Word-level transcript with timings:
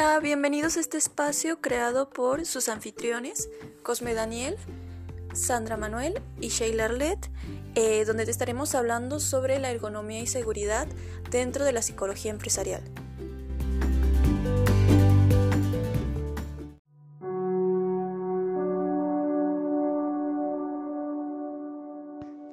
Hola, 0.00 0.20
bienvenidos 0.20 0.76
a 0.76 0.80
este 0.80 0.96
espacio 0.96 1.60
creado 1.60 2.08
por 2.08 2.46
sus 2.46 2.68
anfitriones, 2.68 3.50
Cosme 3.82 4.14
Daniel, 4.14 4.54
Sandra 5.32 5.76
Manuel 5.76 6.22
y 6.40 6.50
Sheila 6.50 6.84
Arlet, 6.84 7.28
eh, 7.74 8.04
donde 8.04 8.24
te 8.24 8.30
estaremos 8.30 8.76
hablando 8.76 9.18
sobre 9.18 9.58
la 9.58 9.72
ergonomía 9.72 10.20
y 10.20 10.28
seguridad 10.28 10.86
dentro 11.32 11.64
de 11.64 11.72
la 11.72 11.82
psicología 11.82 12.30
empresarial. 12.30 12.80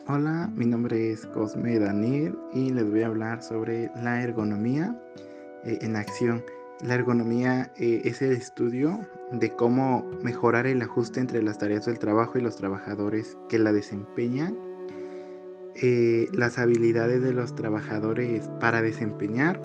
Hola, 0.07 0.49
mi 0.55 0.65
nombre 0.65 1.11
es 1.11 1.27
Cosme 1.27 1.77
Daniel 1.77 2.35
y 2.53 2.71
les 2.71 2.89
voy 2.89 3.03
a 3.03 3.05
hablar 3.05 3.43
sobre 3.43 3.91
la 3.97 4.23
ergonomía 4.23 4.99
eh, 5.63 5.77
en 5.81 5.95
acción. 5.95 6.43
La 6.81 6.95
ergonomía 6.95 7.71
eh, 7.77 8.01
es 8.03 8.21
el 8.21 8.33
estudio 8.33 8.99
de 9.31 9.49
cómo 9.49 10.05
mejorar 10.21 10.67
el 10.67 10.81
ajuste 10.81 11.21
entre 11.21 11.41
las 11.41 11.57
tareas 11.57 11.85
del 11.85 11.99
trabajo 11.99 12.37
y 12.37 12.41
los 12.41 12.57
trabajadores 12.57 13.37
que 13.47 13.59
la 13.59 13.71
desempeñan, 13.71 14.57
eh, 15.75 16.27
las 16.33 16.57
habilidades 16.57 17.21
de 17.21 17.33
los 17.33 17.55
trabajadores 17.55 18.49
para 18.59 18.81
desempeñar 18.81 19.61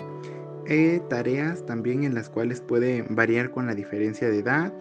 eh, 0.67 1.01
tareas 1.09 1.65
también 1.65 2.05
en 2.05 2.13
las 2.13 2.29
cuales 2.29 2.61
puede 2.61 3.05
variar 3.09 3.51
con 3.51 3.67
la 3.67 3.75
diferencia 3.75 4.29
de 4.29 4.39
edad, 4.39 4.73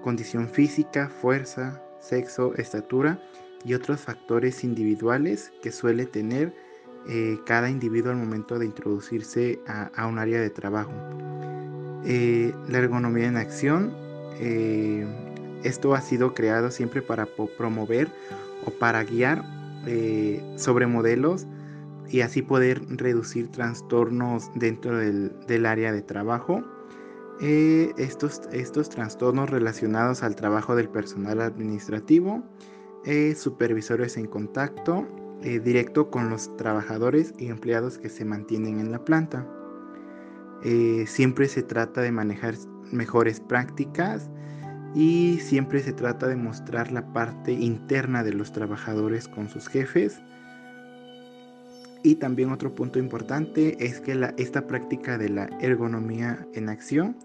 condición 0.00 0.48
física, 0.48 1.08
fuerza, 1.08 1.82
sexo, 1.98 2.54
estatura 2.54 3.18
y 3.64 3.74
otros 3.74 4.00
factores 4.00 4.62
individuales 4.62 5.52
que 5.60 5.72
suele 5.72 6.06
tener 6.06 6.54
cada 7.44 7.68
individuo 7.68 8.12
al 8.12 8.16
momento 8.16 8.58
de 8.58 8.64
introducirse 8.64 9.60
a 9.66 10.06
un 10.06 10.18
área 10.18 10.40
de 10.40 10.48
trabajo. 10.48 10.90
Eh, 12.04 12.54
la 12.68 12.78
ergonomía 12.78 13.26
en 13.26 13.36
acción. 13.36 13.92
Eh, 14.38 15.06
esto 15.62 15.94
ha 15.94 16.00
sido 16.02 16.34
creado 16.34 16.70
siempre 16.70 17.00
para 17.00 17.26
promover 17.56 18.08
o 18.66 18.70
para 18.70 19.02
guiar 19.04 19.42
eh, 19.86 20.42
sobre 20.56 20.86
modelos 20.86 21.46
y 22.10 22.20
así 22.20 22.42
poder 22.42 22.82
reducir 22.88 23.50
trastornos 23.50 24.50
dentro 24.54 24.98
del, 24.98 25.66
área 25.66 25.92
de 25.92 26.02
trabajo. 26.02 26.62
estos, 27.40 28.42
estos 28.52 28.90
trastornos 28.90 29.48
relacionados 29.48 30.22
al 30.22 30.36
trabajo 30.36 30.76
del 30.76 30.88
personal 30.88 31.40
administrativo, 31.40 32.44
supervisores 33.34 34.16
en 34.16 34.26
contacto 34.26 35.06
directo 35.40 36.10
con 36.10 36.30
los 36.30 36.54
trabajadores 36.56 37.34
y 37.38 37.48
empleados 37.48 37.98
que 37.98 38.08
se 38.08 38.24
mantienen 38.24 38.78
en 38.78 38.92
la 38.92 39.04
planta. 39.04 39.46
Eh, 40.64 41.04
siempre 41.06 41.46
se 41.46 41.62
trata 41.62 42.00
de 42.00 42.10
manejar 42.10 42.54
mejores 42.90 43.38
prácticas 43.38 44.30
y 44.94 45.38
siempre 45.42 45.80
se 45.80 45.92
trata 45.92 46.26
de 46.26 46.36
mostrar 46.36 46.90
la 46.90 47.12
parte 47.12 47.52
interna 47.52 48.22
de 48.22 48.32
los 48.32 48.52
trabajadores 48.52 49.28
con 49.28 49.50
sus 49.50 49.68
jefes. 49.68 50.22
Y 52.02 52.16
también 52.16 52.50
otro 52.50 52.74
punto 52.74 52.98
importante 52.98 53.76
es 53.84 54.00
que 54.00 54.18
esta 54.36 54.66
práctica 54.66 55.18
de 55.18 55.30
la 55.30 55.48
ergonomía 55.60 56.46
en 56.54 56.68
acción 56.68 57.16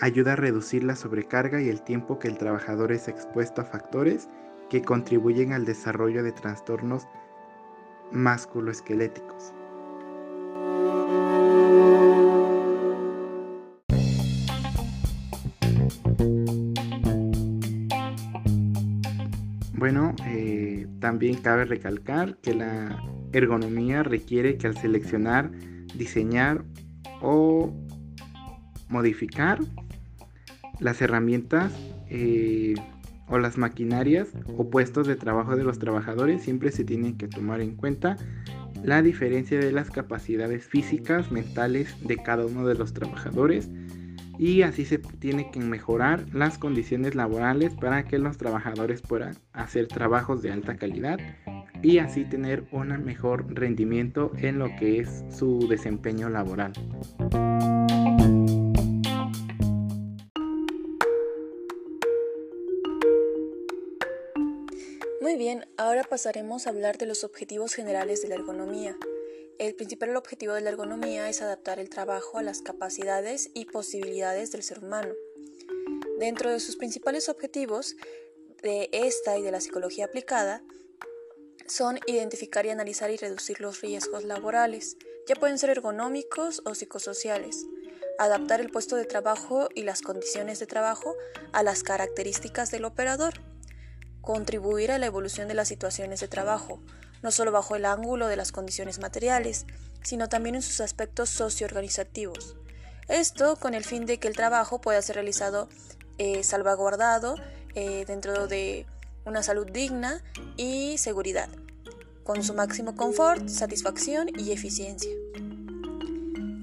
ayuda 0.00 0.32
a 0.32 0.36
reducir 0.36 0.84
la 0.84 0.96
sobrecarga 0.96 1.60
y 1.62 1.68
el 1.68 1.82
tiempo 1.82 2.18
que 2.18 2.28
el 2.28 2.38
trabajador 2.38 2.92
es 2.92 3.08
expuesto 3.08 3.62
a 3.62 3.64
factores 3.64 4.28
que 4.70 4.82
contribuyen 4.82 5.52
al 5.52 5.64
desarrollo 5.64 6.22
de 6.22 6.32
trastornos 6.32 7.06
musculoesqueléticos. 8.12 9.52
También 21.04 21.34
cabe 21.34 21.66
recalcar 21.66 22.38
que 22.38 22.54
la 22.54 22.98
ergonomía 23.34 24.02
requiere 24.02 24.56
que 24.56 24.68
al 24.68 24.74
seleccionar, 24.78 25.50
diseñar 25.94 26.64
o 27.20 27.74
modificar 28.88 29.58
las 30.80 31.02
herramientas 31.02 31.74
eh, 32.08 32.72
o 33.28 33.38
las 33.38 33.58
maquinarias 33.58 34.28
o 34.56 34.70
puestos 34.70 35.06
de 35.06 35.16
trabajo 35.16 35.56
de 35.56 35.64
los 35.64 35.78
trabajadores, 35.78 36.40
siempre 36.40 36.70
se 36.70 36.84
tiene 36.84 37.18
que 37.18 37.28
tomar 37.28 37.60
en 37.60 37.76
cuenta 37.76 38.16
la 38.82 39.02
diferencia 39.02 39.58
de 39.60 39.72
las 39.72 39.90
capacidades 39.90 40.64
físicas, 40.64 41.30
mentales 41.30 41.94
de 42.00 42.16
cada 42.16 42.46
uno 42.46 42.66
de 42.66 42.76
los 42.76 42.94
trabajadores 42.94 43.68
y 44.38 44.62
así 44.62 44.84
se 44.84 44.98
tiene 44.98 45.50
que 45.50 45.60
mejorar 45.60 46.26
las 46.32 46.58
condiciones 46.58 47.14
laborales 47.14 47.74
para 47.74 48.04
que 48.04 48.18
los 48.18 48.38
trabajadores 48.38 49.02
puedan 49.02 49.36
hacer 49.52 49.88
trabajos 49.88 50.42
de 50.42 50.52
alta 50.52 50.76
calidad 50.76 51.18
y 51.82 51.98
así 51.98 52.24
tener 52.24 52.64
un 52.72 52.88
mejor 53.04 53.46
rendimiento 53.54 54.32
en 54.38 54.58
lo 54.58 54.74
que 54.76 55.00
es 55.00 55.24
su 55.30 55.68
desempeño 55.68 56.28
laboral. 56.30 56.72
Muy 65.20 65.36
bien, 65.36 65.66
ahora 65.76 66.04
pasaremos 66.04 66.66
a 66.66 66.70
hablar 66.70 66.96
de 66.96 67.06
los 67.06 67.24
objetivos 67.24 67.74
generales 67.74 68.22
de 68.22 68.28
la 68.28 68.34
ergonomía. 68.36 68.96
El 69.58 69.76
principal 69.76 70.16
objetivo 70.16 70.52
de 70.54 70.62
la 70.62 70.70
ergonomía 70.70 71.28
es 71.28 71.40
adaptar 71.40 71.78
el 71.78 71.88
trabajo 71.88 72.38
a 72.38 72.42
las 72.42 72.60
capacidades 72.60 73.50
y 73.54 73.66
posibilidades 73.66 74.50
del 74.50 74.64
ser 74.64 74.80
humano. 74.80 75.14
Dentro 76.18 76.50
de 76.50 76.58
sus 76.58 76.76
principales 76.76 77.28
objetivos 77.28 77.94
de 78.62 78.88
esta 78.92 79.38
y 79.38 79.42
de 79.42 79.52
la 79.52 79.60
psicología 79.60 80.06
aplicada 80.06 80.64
son 81.68 82.00
identificar 82.06 82.66
y 82.66 82.70
analizar 82.70 83.12
y 83.12 83.16
reducir 83.16 83.60
los 83.60 83.80
riesgos 83.80 84.24
laborales, 84.24 84.96
ya 85.28 85.36
pueden 85.36 85.58
ser 85.58 85.70
ergonómicos 85.70 86.60
o 86.64 86.74
psicosociales, 86.74 87.64
adaptar 88.18 88.60
el 88.60 88.70
puesto 88.70 88.96
de 88.96 89.04
trabajo 89.04 89.68
y 89.72 89.84
las 89.84 90.02
condiciones 90.02 90.58
de 90.58 90.66
trabajo 90.66 91.14
a 91.52 91.62
las 91.62 91.84
características 91.84 92.72
del 92.72 92.84
operador, 92.84 93.34
contribuir 94.20 94.90
a 94.90 94.98
la 94.98 95.06
evolución 95.06 95.46
de 95.46 95.54
las 95.54 95.68
situaciones 95.68 96.18
de 96.20 96.28
trabajo, 96.28 96.80
no 97.24 97.30
solo 97.30 97.50
bajo 97.50 97.74
el 97.74 97.86
ángulo 97.86 98.28
de 98.28 98.36
las 98.36 98.52
condiciones 98.52 98.98
materiales, 99.00 99.64
sino 100.02 100.28
también 100.28 100.56
en 100.56 100.62
sus 100.62 100.80
aspectos 100.80 101.30
socioorganizativos. 101.30 102.54
Esto 103.08 103.56
con 103.56 103.72
el 103.72 103.82
fin 103.82 104.04
de 104.04 104.18
que 104.18 104.28
el 104.28 104.36
trabajo 104.36 104.80
pueda 104.82 105.00
ser 105.00 105.16
realizado 105.16 105.70
eh, 106.18 106.44
salvaguardado 106.44 107.36
eh, 107.74 108.04
dentro 108.06 108.46
de 108.46 108.86
una 109.24 109.42
salud 109.42 109.66
digna 109.70 110.22
y 110.58 110.98
seguridad, 110.98 111.48
con 112.24 112.44
su 112.44 112.52
máximo 112.52 112.94
confort, 112.94 113.48
satisfacción 113.48 114.28
y 114.38 114.52
eficiencia. 114.52 115.10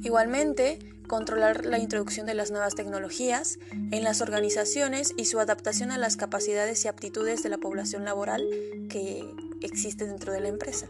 Igualmente, 0.04 0.78
controlar 1.12 1.66
la 1.66 1.78
introducción 1.78 2.26
de 2.26 2.36
las 2.36 2.52
nuevas 2.52 2.74
tecnologías 2.74 3.60
en 3.74 4.02
las 4.02 4.22
organizaciones 4.22 5.14
y 5.18 5.26
su 5.26 5.42
adaptación 5.42 5.92
a 5.92 5.98
las 5.98 6.16
capacidades 6.16 6.86
y 6.86 6.88
aptitudes 6.88 7.44
de 7.44 7.50
la 7.50 7.58
población 7.58 8.06
laboral 8.06 8.48
que 8.90 9.30
existe 9.60 10.08
dentro 10.08 10.32
de 10.32 10.40
la 10.40 10.48
empresa. 10.48 10.88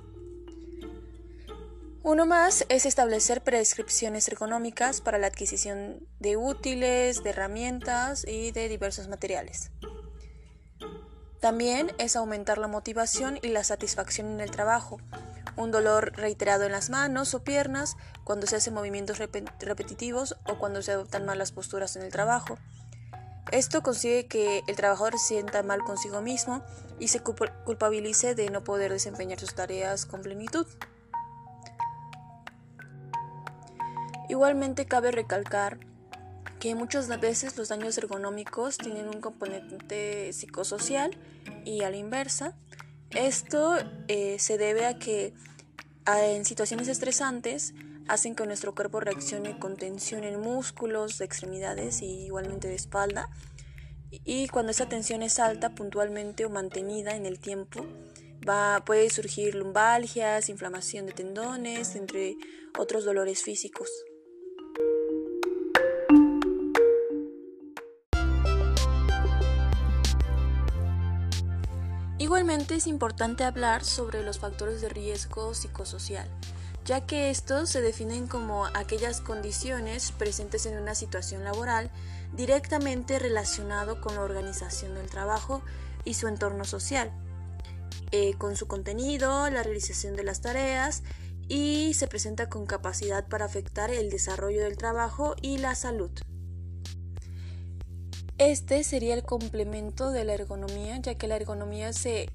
Uno 2.03 2.27
más 2.27 2.67
es 2.69 2.85
establecer 2.85 3.41
prescripciones 3.41 4.27
ergonómicas 4.27 5.01
para 5.01 5.17
la 5.17 5.25
adquisición 5.25 6.07
de 6.19 6.38
útiles, 6.38 7.23
de 7.23 7.31
herramientas 7.31 8.23
y 8.27 8.51
de 8.51 8.69
diversos 8.69 9.07
materiales. 9.07 9.71
También 11.39 11.93
es 11.97 12.15
aumentar 12.15 12.59
la 12.59 12.67
motivación 12.67 13.39
y 13.41 13.47
la 13.47 13.63
satisfacción 13.63 14.27
en 14.27 14.41
el 14.41 14.51
trabajo, 14.51 14.99
un 15.56 15.72
dolor 15.72 16.13
reiterado 16.16 16.63
en 16.63 16.72
las 16.72 16.90
manos 16.90 17.33
o 17.33 17.44
piernas 17.44 17.98
cuando 18.24 18.48
se 18.48 18.56
hacen 18.56 18.74
movimientos 18.74 19.18
repetitivos 19.18 20.38
o 20.45 20.57
cuando 20.57 20.81
se 20.81 20.92
adoptan 20.92 21.25
malas 21.25 21.51
posturas 21.51 21.95
en 21.95 22.04
el 22.04 22.12
trabajo. 22.12 22.57
Esto 23.51 23.81
consigue 23.81 24.27
que 24.27 24.63
el 24.68 24.75
trabajador 24.75 25.13
se 25.13 25.27
sienta 25.27 25.63
mal 25.63 25.83
consigo 25.83 26.21
mismo 26.21 26.63
y 27.00 27.10
se 27.10 27.21
culpabilice 27.21 28.36
de 28.36 28.50
no 28.50 28.63
poder 28.63 28.92
desempeñar 28.92 29.39
sus 29.39 29.56
tareas 29.56 30.06
con 30.06 30.21
plenitud. 30.21 30.68
Igualmente 34.30 34.86
cabe 34.86 35.12
recalcar 35.12 35.80
que 36.62 36.75
muchas 36.75 37.07
veces 37.19 37.57
los 37.57 37.69
daños 37.69 37.98
ergonómicos 37.98 38.77
tienen 38.77 39.10
un 39.10 39.19
componente 39.19 40.31
psicosocial 40.31 41.18
y 41.65 41.83
a 41.83 41.89
la 41.89 41.98
inversa. 41.98 42.56
Esto 43.16 43.75
eh, 44.08 44.38
se 44.40 44.58
debe 44.58 44.86
a 44.86 44.98
que 44.98 45.34
en 46.08 46.46
situaciones 46.46 46.88
estresantes 46.88 47.74
hacen 48.08 48.36
que 48.36 48.46
nuestro 48.46 48.74
cuerpo 48.74 49.00
reaccione 49.00 49.60
con 49.60 49.75
tensión 49.75 50.24
en 50.24 50.40
músculos, 50.40 51.18
de 51.18 51.25
extremidades 51.25 52.02
y 52.02 52.25
igualmente 52.25 52.68
de 52.68 52.75
espalda. 52.75 53.30
Y 54.12 54.48
cuando 54.48 54.72
esa 54.72 54.88
tensión 54.88 55.24
es 55.24 55.40
alta, 55.40 55.75
puntualmente 55.75 56.46
o 56.46 56.50
mantenida 56.50 57.16
en 57.16 57.25
el 57.25 57.40
tiempo, 57.40 57.86
va, 58.48 58.84
puede 58.86 59.10
surgir 59.10 59.56
lumbalgias, 59.56 60.50
inflamación 60.50 61.06
de 61.06 61.13
tendones, 61.13 61.96
entre 61.96 62.38
otros 62.78 63.06
dolores 63.06 63.44
físicos. 63.44 63.90
Igualmente 72.31 72.75
es 72.75 72.88
importante 72.88 73.44
hablar 73.44 73.83
sobre 73.83 74.24
los 74.24 74.39
factores 74.39 74.80
de 74.80 74.88
riesgo 74.88 75.54
psicosocial, 75.54 76.30
ya 76.86 77.06
que 77.06 77.30
estos 77.30 77.69
se 77.69 77.81
definen 77.81 78.25
como 78.25 78.68
aquellas 78.68 79.19
condiciones 79.19 80.13
presentes 80.13 80.66
en 80.66 80.78
una 80.78 80.95
situación 80.95 81.44
laboral 81.44 81.92
directamente 82.31 83.19
relacionado 83.19 84.00
con 84.00 84.16
la 84.16 84.22
organización 84.22 84.95
del 84.95 85.10
trabajo 85.10 85.62
y 86.06 86.13
su 86.13 86.30
entorno 86.30 86.63
social, 86.63 87.12
eh, 88.12 88.36
con 88.38 88.56
su 88.56 88.66
contenido, 88.66 89.50
la 89.50 89.62
realización 89.62 90.16
de 90.16 90.24
las 90.24 90.39
tareas 90.39 91.04
y 91.50 91.94
se 91.95 92.07
presenta 92.07 92.48
con 92.48 92.66
capacidad 92.66 93.27
para 93.27 93.44
afectar 93.44 93.92
el 93.92 94.10
desarrollo 94.10 94.62
del 94.62 94.77
trabajo 94.77 95.36
y 95.42 95.57
la 95.57 95.75
salud. 95.75 96.12
Este 98.41 98.83
sería 98.83 99.13
el 99.13 99.21
complemento 99.21 100.09
de 100.09 100.23
la 100.23 100.33
ergonomía, 100.33 100.97
ya 100.97 101.13
que 101.13 101.27
la 101.27 101.35
ergonomía 101.35 101.93
se 101.93 102.27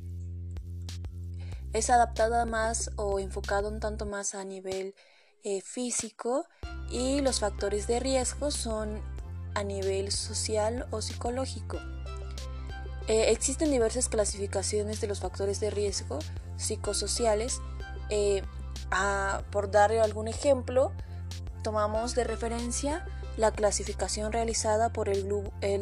es 1.73 1.91
adaptada 1.91 2.47
más 2.47 2.93
o 2.95 3.19
enfocada 3.19 3.69
un 3.69 3.81
tanto 3.81 4.07
más 4.07 4.37
a 4.37 4.45
nivel 4.45 4.95
eh, 5.43 5.61
físico 5.63 6.47
y 6.93 7.23
los 7.23 7.41
factores 7.41 7.89
de 7.89 7.99
riesgo 7.99 8.53
son 8.53 9.03
a 9.57 9.65
nivel 9.65 10.13
social 10.13 10.87
o 10.93 11.03
psicológico. 11.03 11.79
Eh, 13.09 13.33
existen 13.33 13.73
diversas 13.73 14.09
clasificaciones 14.09 15.01
de 15.01 15.09
los 15.09 15.19
factores 15.19 15.59
de 15.59 15.71
riesgo 15.71 16.21
psicosociales. 16.57 17.61
Eh, 18.11 18.45
por 19.51 19.73
darle 19.73 20.01
algún 20.01 20.29
ejemplo, 20.29 20.93
tomamos 21.67 22.15
de 22.15 22.23
referencia 22.23 23.05
la 23.37 23.51
clasificación 23.51 24.31
realizada 24.31 24.91
por 24.91 25.09
el, 25.09 25.25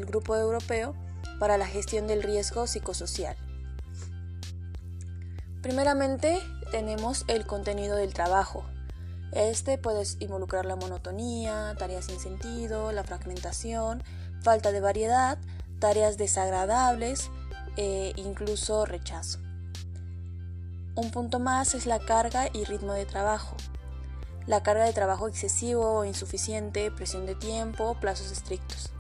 Grupo 0.06 0.34
Europeo 0.34 0.94
para 1.38 1.58
la 1.58 1.66
Gestión 1.66 2.06
del 2.06 2.22
Riesgo 2.22 2.66
Psicosocial. 2.66 3.36
Primeramente 5.60 6.38
tenemos 6.70 7.26
el 7.28 7.44
contenido 7.44 7.96
del 7.96 8.14
trabajo. 8.14 8.64
Este 9.32 9.76
puede 9.76 10.04
involucrar 10.20 10.64
la 10.64 10.76
monotonía, 10.76 11.75
tareas 11.78 12.06
sin 12.06 12.19
sentido, 12.19 12.90
la 12.92 13.04
fragmentación, 13.04 14.02
falta 14.42 14.72
de 14.72 14.81
variedad, 14.81 15.36
tareas 15.81 16.16
desagradables 16.16 17.31
e 17.76 18.14
incluso 18.16 18.86
rechazo. 18.86 19.38
Un 20.94 21.10
punto 21.10 21.40
más 21.40 21.75
es 21.75 21.84
la 21.84 21.98
carga 21.98 22.48
y 22.54 22.64
ritmo 22.64 22.94
de 22.94 23.04
trabajo. 23.04 23.54
La 24.46 24.62
carga 24.62 24.85
de 24.85 24.93
trabajo 24.93 25.26
excesivo 25.26 26.00
o 26.00 26.05
insuficiente, 26.05 26.91
presión 26.91 27.25
de 27.25 27.35
tiempo, 27.35 27.96
plazos 27.99 28.31
estrictos. 28.31 28.91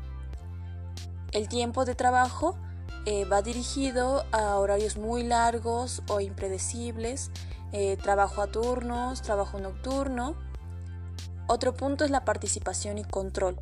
El 1.32 1.48
tiempo 1.48 1.84
de 1.84 1.94
trabajo 1.94 2.56
eh, 3.04 3.26
va 3.26 3.42
dirigido 3.42 4.24
a 4.32 4.56
horarios 4.56 4.96
muy 4.96 5.22
largos 5.22 6.02
o 6.08 6.20
impredecibles, 6.20 7.30
eh, 7.72 7.98
trabajo 7.98 8.40
a 8.40 8.46
turnos, 8.46 9.20
trabajo 9.20 9.58
nocturno. 9.58 10.34
Otro 11.46 11.74
punto 11.74 12.06
es 12.06 12.10
la 12.10 12.24
participación 12.24 12.96
y 12.96 13.04
control. 13.04 13.60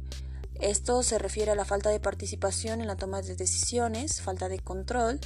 Esto 0.60 1.02
se 1.02 1.18
refiere 1.18 1.50
a 1.50 1.56
la 1.56 1.64
falta 1.64 1.90
de 1.90 1.98
participación 1.98 2.80
en 2.80 2.86
la 2.86 2.94
toma 2.94 3.22
de 3.22 3.34
decisiones, 3.34 4.22
falta 4.22 4.48
de 4.48 4.60
control, 4.60 5.18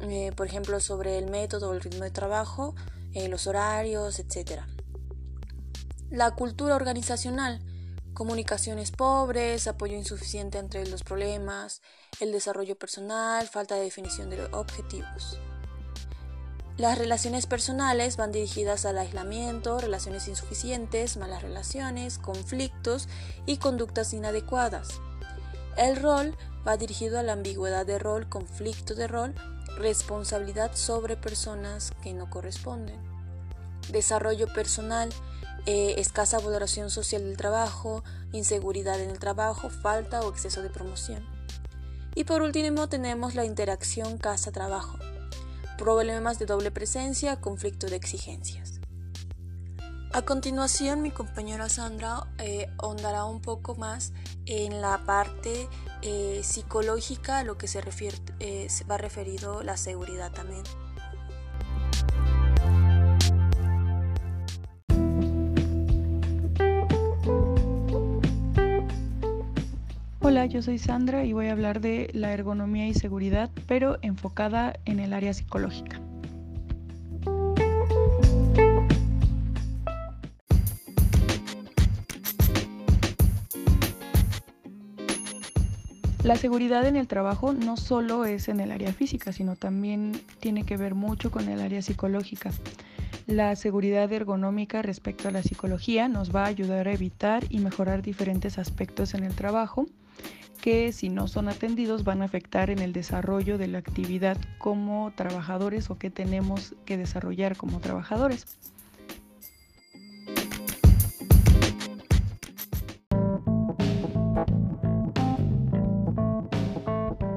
eh, 0.00 0.32
por 0.36 0.46
ejemplo, 0.46 0.78
sobre 0.80 1.16
el 1.16 1.30
método 1.30 1.70
o 1.70 1.72
el 1.72 1.80
ritmo 1.80 2.04
de 2.04 2.10
trabajo, 2.10 2.74
los 3.14 3.46
horarios, 3.46 4.18
etc. 4.18 4.60
La 6.10 6.30
cultura 6.32 6.76
organizacional 6.76 7.60
comunicaciones 8.16 8.92
pobres, 8.92 9.68
apoyo 9.68 9.94
insuficiente 9.94 10.58
entre 10.58 10.86
los 10.86 11.04
problemas, 11.04 11.82
el 12.18 12.32
desarrollo 12.32 12.76
personal, 12.76 13.46
falta 13.46 13.74
de 13.74 13.82
definición 13.82 14.30
de 14.30 14.42
objetivos. 14.52 15.38
Las 16.78 16.98
relaciones 16.98 17.46
personales 17.46 18.16
van 18.16 18.32
dirigidas 18.32 18.86
al 18.86 18.96
aislamiento, 18.96 19.78
relaciones 19.78 20.28
insuficientes, 20.28 21.18
malas 21.18 21.42
relaciones, 21.42 22.18
conflictos 22.18 23.06
y 23.44 23.58
conductas 23.58 24.14
inadecuadas. 24.14 25.00
El 25.76 25.96
rol 25.96 26.34
va 26.66 26.78
dirigido 26.78 27.18
a 27.18 27.22
la 27.22 27.34
ambigüedad 27.34 27.84
de 27.84 27.98
rol, 27.98 28.30
conflicto 28.30 28.94
de 28.94 29.08
rol, 29.08 29.34
responsabilidad 29.76 30.74
sobre 30.74 31.18
personas 31.18 31.92
que 32.02 32.14
no 32.14 32.30
corresponden. 32.30 32.98
Desarrollo 33.90 34.50
personal 34.52 35.10
eh, 35.66 35.94
escasa 35.98 36.38
valoración 36.38 36.90
social 36.90 37.24
del 37.24 37.36
trabajo, 37.36 38.04
inseguridad 38.32 39.00
en 39.00 39.10
el 39.10 39.18
trabajo, 39.18 39.68
falta 39.68 40.20
o 40.20 40.30
exceso 40.30 40.62
de 40.62 40.70
promoción. 40.70 41.26
Y 42.14 42.24
por 42.24 42.42
último 42.42 42.88
tenemos 42.88 43.34
la 43.34 43.44
interacción 43.44 44.16
casa-trabajo, 44.16 44.98
problemas 45.76 46.38
de 46.38 46.46
doble 46.46 46.70
presencia, 46.70 47.40
conflicto 47.40 47.88
de 47.88 47.96
exigencias. 47.96 48.80
A 50.12 50.22
continuación 50.22 51.02
mi 51.02 51.10
compañera 51.10 51.68
Sandra 51.68 52.26
eh, 52.38 52.70
un 52.80 53.42
poco 53.42 53.74
más 53.74 54.12
en 54.46 54.80
la 54.80 55.04
parte 55.04 55.68
eh, 56.00 56.40
psicológica 56.42 57.40
a 57.40 57.44
lo 57.44 57.58
que 57.58 57.66
se, 57.68 57.80
refiere, 57.80 58.16
va 58.90 58.96
referido 58.96 59.62
la 59.62 59.76
seguridad 59.76 60.32
también. 60.32 60.62
Hola, 70.28 70.46
yo 70.46 70.60
soy 70.60 70.80
Sandra 70.80 71.24
y 71.24 71.32
voy 71.32 71.46
a 71.46 71.52
hablar 71.52 71.80
de 71.80 72.10
la 72.12 72.32
ergonomía 72.32 72.88
y 72.88 72.94
seguridad, 72.94 73.48
pero 73.68 73.98
enfocada 74.02 74.74
en 74.84 74.98
el 74.98 75.12
área 75.12 75.32
psicológica. 75.32 76.00
La 86.24 86.34
seguridad 86.34 86.84
en 86.88 86.96
el 86.96 87.06
trabajo 87.06 87.52
no 87.52 87.76
solo 87.76 88.24
es 88.24 88.48
en 88.48 88.58
el 88.58 88.72
área 88.72 88.92
física, 88.92 89.30
sino 89.30 89.54
también 89.54 90.20
tiene 90.40 90.64
que 90.64 90.76
ver 90.76 90.96
mucho 90.96 91.30
con 91.30 91.48
el 91.48 91.60
área 91.60 91.82
psicológica. 91.82 92.50
La 93.26 93.56
seguridad 93.56 94.12
ergonómica 94.12 94.82
respecto 94.82 95.26
a 95.26 95.32
la 95.32 95.42
psicología 95.42 96.06
nos 96.06 96.34
va 96.34 96.44
a 96.44 96.46
ayudar 96.46 96.86
a 96.86 96.92
evitar 96.92 97.42
y 97.50 97.58
mejorar 97.58 98.00
diferentes 98.00 98.56
aspectos 98.56 99.14
en 99.14 99.24
el 99.24 99.34
trabajo 99.34 99.86
que 100.62 100.92
si 100.92 101.08
no 101.08 101.26
son 101.26 101.48
atendidos 101.48 102.04
van 102.04 102.22
a 102.22 102.26
afectar 102.26 102.70
en 102.70 102.78
el 102.78 102.92
desarrollo 102.92 103.58
de 103.58 103.66
la 103.66 103.78
actividad 103.78 104.36
como 104.58 105.12
trabajadores 105.16 105.90
o 105.90 105.98
que 105.98 106.10
tenemos 106.10 106.76
que 106.84 106.96
desarrollar 106.96 107.56
como 107.56 107.80
trabajadores. 107.80 108.46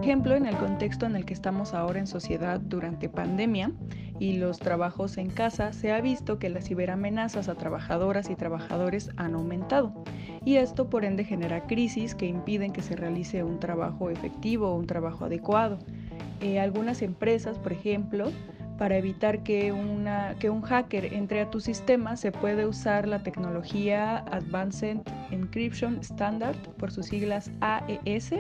ejemplo, 0.10 0.36
en 0.36 0.48
el 0.48 0.58
contexto 0.58 1.06
en 1.06 1.16
el 1.16 1.24
que 1.24 1.36
estamos 1.36 1.76
ahora 1.76 2.00
en 2.00 2.08
sociedad 2.08 2.60
durante 2.60 3.10
pandemia 3.10 3.72
y 4.20 4.34
los 4.34 4.60
trabajos 4.60 5.18
en 5.18 5.30
casa, 5.30 5.74
se 5.74 5.92
ha 5.92 6.02
visto 6.02 6.40
que 6.40 6.50
las 6.50 6.68
ciberamenazas 6.68 7.48
a 7.48 7.56
trabajadoras 7.56 8.30
y 8.30 8.36
trabajadores 8.36 9.12
han 9.16 9.34
aumentado. 9.34 9.94
Y 10.44 10.58
esto 10.58 10.90
por 10.90 11.06
ende 11.06 11.24
genera 11.24 11.66
crisis 11.68 12.16
que 12.16 12.26
impiden 12.26 12.74
que 12.74 12.82
se 12.82 12.96
realice 12.96 13.44
un 13.44 13.60
trabajo 13.60 14.10
efectivo 14.10 14.70
o 14.70 14.76
un 14.76 14.88
trabajo 14.88 15.26
adecuado. 15.26 15.80
Eh, 16.42 16.60
algunas 16.60 17.02
empresas, 17.02 17.58
por 17.58 17.74
ejemplo, 17.74 18.32
para 18.78 18.98
evitar 18.98 19.44
que, 19.44 19.74
una, 19.74 20.36
que 20.40 20.50
un 20.50 20.62
hacker 20.62 21.14
entre 21.14 21.42
a 21.42 21.50
tu 21.50 21.60
sistema, 21.60 22.16
se 22.16 22.32
puede 22.32 22.66
usar 22.66 23.08
la 23.08 23.24
tecnología 23.24 24.20
Advanced 24.32 25.00
Encryption 25.32 26.00
Standard, 26.00 26.58
por 26.78 26.90
sus 26.90 27.08
siglas 27.08 27.52
AES, 27.60 28.32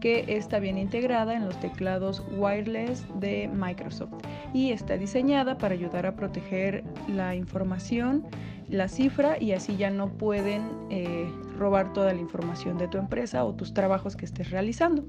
que 0.00 0.24
está 0.28 0.58
bien 0.58 0.78
integrada 0.78 1.34
en 1.34 1.44
los 1.44 1.58
teclados 1.60 2.22
wireless 2.36 3.06
de 3.14 3.48
Microsoft 3.52 4.12
y 4.52 4.72
está 4.72 4.96
diseñada 4.96 5.58
para 5.58 5.74
ayudar 5.74 6.06
a 6.06 6.14
proteger 6.14 6.84
la 7.08 7.34
información, 7.34 8.26
la 8.68 8.88
cifra 8.88 9.40
y 9.40 9.52
así 9.52 9.76
ya 9.76 9.90
no 9.90 10.08
pueden 10.08 10.62
eh, 10.90 11.30
robar 11.56 11.92
toda 11.92 12.12
la 12.12 12.20
información 12.20 12.78
de 12.78 12.88
tu 12.88 12.98
empresa 12.98 13.44
o 13.44 13.54
tus 13.54 13.74
trabajos 13.74 14.16
que 14.16 14.24
estés 14.24 14.50
realizando. 14.50 15.04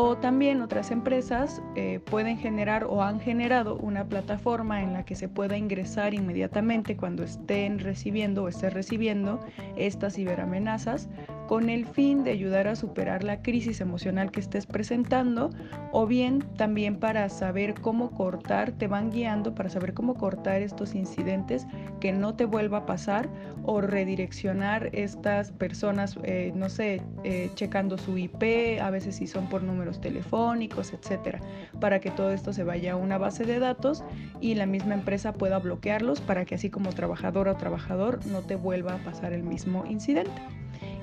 O 0.00 0.16
también 0.16 0.62
otras 0.62 0.92
empresas 0.92 1.60
eh, 1.74 1.98
pueden 1.98 2.38
generar 2.38 2.84
o 2.84 3.02
han 3.02 3.18
generado 3.18 3.76
una 3.76 4.04
plataforma 4.04 4.82
en 4.82 4.92
la 4.92 5.04
que 5.04 5.16
se 5.16 5.28
pueda 5.28 5.56
ingresar 5.56 6.14
inmediatamente 6.14 6.96
cuando 6.96 7.24
estén 7.24 7.80
recibiendo 7.80 8.44
o 8.44 8.48
estés 8.48 8.72
recibiendo 8.72 9.40
estas 9.76 10.14
ciberamenazas 10.14 11.08
con 11.48 11.70
el 11.70 11.86
fin 11.86 12.24
de 12.24 12.30
ayudar 12.30 12.68
a 12.68 12.76
superar 12.76 13.24
la 13.24 13.40
crisis 13.42 13.80
emocional 13.80 14.30
que 14.30 14.38
estés 14.38 14.66
presentando 14.66 15.50
o 15.92 16.06
bien 16.06 16.44
también 16.56 17.00
para 17.00 17.28
saber 17.30 17.74
cómo 17.74 18.10
cortar, 18.10 18.72
te 18.72 18.86
van 18.86 19.10
guiando 19.10 19.54
para 19.54 19.70
saber 19.70 19.94
cómo 19.94 20.14
cortar 20.14 20.60
estos 20.60 20.94
incidentes 20.94 21.66
que 22.00 22.12
no 22.12 22.34
te 22.34 22.44
vuelva 22.44 22.78
a 22.78 22.86
pasar 22.86 23.30
o 23.64 23.80
redireccionar 23.80 24.90
estas 24.92 25.50
personas, 25.50 26.18
eh, 26.22 26.52
no 26.54 26.68
sé, 26.68 27.00
eh, 27.24 27.50
checando 27.54 27.96
su 27.96 28.18
IP, 28.18 28.78
a 28.80 28.90
veces 28.90 29.16
si 29.16 29.26
son 29.26 29.48
por 29.48 29.62
números 29.62 30.02
telefónicos, 30.02 30.92
etcétera, 30.92 31.40
para 31.80 31.98
que 31.98 32.10
todo 32.10 32.30
esto 32.30 32.52
se 32.52 32.62
vaya 32.62 32.92
a 32.92 32.96
una 32.96 33.16
base 33.16 33.44
de 33.44 33.58
datos 33.58 34.04
y 34.40 34.54
la 34.54 34.66
misma 34.66 34.92
empresa 34.92 35.32
pueda 35.32 35.58
bloquearlos 35.58 36.20
para 36.20 36.44
que 36.44 36.56
así 36.56 36.68
como 36.68 36.90
trabajador 36.90 37.48
o 37.48 37.56
trabajador 37.56 38.24
no 38.26 38.42
te 38.42 38.54
vuelva 38.54 38.96
a 38.96 38.98
pasar 38.98 39.32
el 39.32 39.42
mismo 39.42 39.86
incidente. 39.86 40.42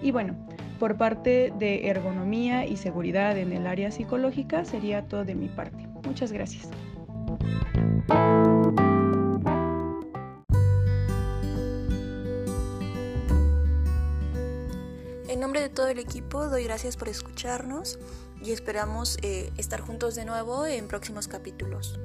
Y 0.06 0.12
bueno, 0.12 0.36
por 0.78 0.98
parte 0.98 1.52
de 1.58 1.88
ergonomía 1.88 2.68
y 2.68 2.78
seguridad 2.78 3.36
en 3.40 3.52
el 3.52 3.66
área 3.66 3.90
psicológica 3.90 4.64
sería 4.64 5.08
todo 5.08 5.26
de 5.26 5.34
mi 5.34 5.48
parte. 5.48 5.88
Muchas 6.06 6.32
gracias. 6.32 6.70
En 15.28 15.40
nombre 15.40 15.62
de 15.62 15.70
todo 15.70 15.88
el 15.88 15.98
equipo 15.98 16.50
doy 16.50 16.66
gracias 16.66 16.98
por 16.98 17.10
escucharnos 17.10 17.98
y 18.44 18.52
esperamos 18.52 19.18
eh, 19.24 19.52
estar 19.58 19.82
juntos 19.82 20.14
de 20.14 20.26
nuevo 20.26 20.68
en 20.68 20.88
próximos 20.88 21.28
capítulos. 21.28 22.00